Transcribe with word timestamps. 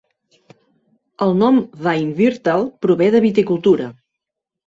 El 1.25 1.33
nom 1.41 1.59
Weinviertel 1.87 2.65
prové 2.85 3.11
de 3.17 3.23
viticultura. 3.29 3.93